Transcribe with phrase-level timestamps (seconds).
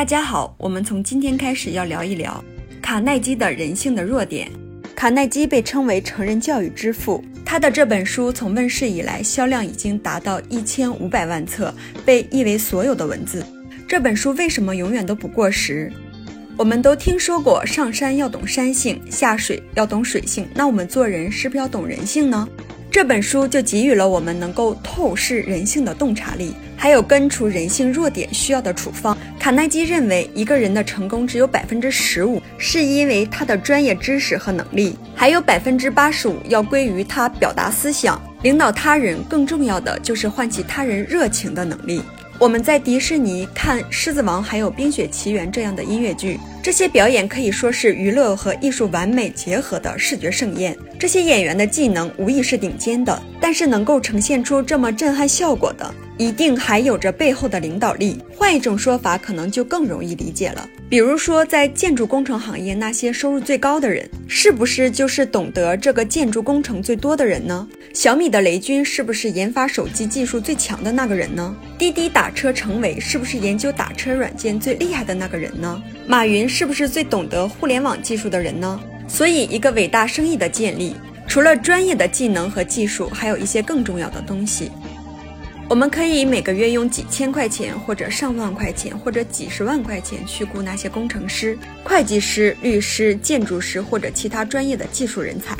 [0.00, 2.42] 大家好，我们从今天开始要聊一聊
[2.80, 4.50] 卡耐基的人性的弱点。
[4.96, 13.44] 卡耐基被称为成人教育之父，他的这本书从问世以来销量已经达到一千五百万册，被译为所有的文字。
[13.86, 15.92] 这本书为什么永远都不过时？
[16.56, 22.48] 我们都听说过上山要懂山性，下水要懂水性，那我们做人是不是要懂人性呢？
[22.90, 29.16] 这本书就给予了我们能够透视人性的洞察力，还有根除人性弱点需要的处方。
[29.38, 39.22] 卡耐基认为，一个人的成功只有百分之十五是因为他的专业知识和能力，还有百分之八十五要归于他表达思想、领导他人。
[39.22, 42.02] 更重要的就是唤起他人热情的能力。
[42.40, 50.76] 我们在迪士尼看《狮子王》还有《冰雪奇缘》这样的音乐剧，这些表演可以说是娱乐和艺术完美结合的视觉盛宴。
[50.98, 55.94] 这些演员的技能无疑是顶尖的，但是能够呈现出这么震撼效果的。
[56.18, 58.18] 一定还有着背后的领导力。
[58.36, 60.68] 换一种说法，可能就更容易理解了。
[60.86, 67.66] 比如说，在建筑工程行业，那些收入最高的人，是不是就是懂得这个建筑工程最多的人呢？
[67.94, 71.56] 小米的雷军是不是研发手机技术最强的那个人呢？
[71.78, 75.82] 滴滴打车成为是不是研究打车软件最厉害的那个人呢？
[76.06, 78.78] 马云是不是最懂得互联网技术的人呢？
[79.08, 80.94] 所以，一个伟大生意的建立，
[81.26, 84.70] 除了专业的技能和技术，还有一些更重要的东西。
[85.68, 95.56] 我们可以每个月用几千块钱，或者上万块钱，或者几十万块钱去雇那些工程师、会计师、律师、建筑师或者其他专业的技术人才。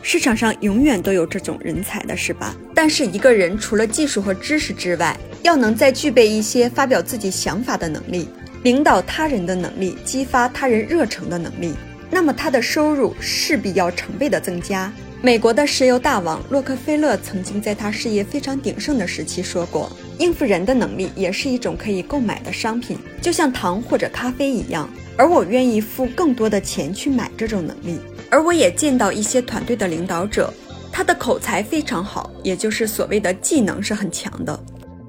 [0.00, 2.54] 市场上永远都有这种人才的，是吧？
[2.74, 8.28] 但是一个人除了技术和知识之外，要能再具备一些发表自己想法的能力、
[8.64, 11.74] 领导他人的能力、激发他人热诚的能力，
[12.10, 14.90] 那么他的收入势必要成倍的增加。
[15.20, 24.88] 美国的石油大王洛克菲勒曾经在他事业非常鼎盛的时期说过：“应付人的能力也是一种可以购买的商品，就像糖或者咖啡一样。
[25.18, 27.98] 而我愿意付更多的钱去买这种能力。”
[28.30, 30.50] 而我也见到一些团队的领导者，
[30.90, 34.58] 他的口才非常好，也就是所谓的技能是很强的，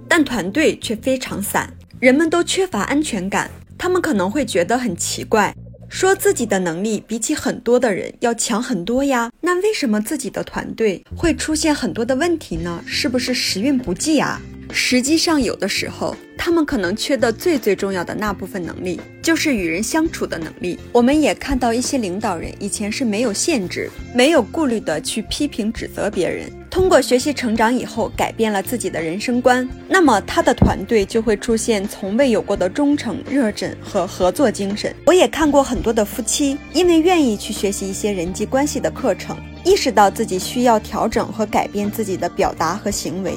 [0.10, 1.72] 但团队却非常散，
[2.06, 3.50] 人们都缺乏安全感，
[3.80, 5.56] 他们可能会觉得很奇怪。
[5.90, 12.80] 说自己的能力比起很多的人要强很多呀，那为什么自己的团队会出现很多的问题呢？
[12.86, 14.40] 是不是时运不济啊？
[14.72, 20.78] 实际上，有的时候他们可能缺的最最重要的那部分能力，就是与人相处的能力。
[20.92, 26.48] 我们也看到一些领导人以前是没有限制、没有顾虑的去批评指责别人。
[26.70, 34.96] 通过学习成长以后，改变了自己的人生观，那么他的团队就会出现从未有过的忠诚、热忱和合作精神。
[35.08, 43.34] 我也看过很多的夫妻，因为愿意去学习一些人际关系的课程，意识到自己需要调整和改变自己的表达和行为，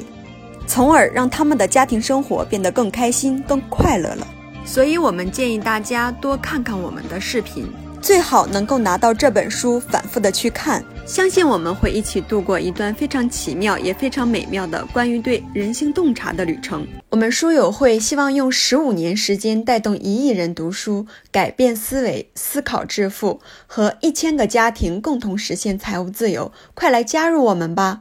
[0.68, 4.28] 从而让他们的家庭生活变得更开心、更快乐了。
[4.64, 7.66] 所以，我们建议大家多看看我们的视频。
[8.00, 16.86] 最好能够拿到这本书，反复的去看，相信我们会一起度过一段非常奇妙也非常美妙的关于对人性洞察的旅程。
[17.10, 26.52] 我们书友会希望用十五年时间带动一亿人读书，改变思维，思考致富，和一千个家庭共同实现财务自由。
[26.74, 27.96] 快来加入我们吧！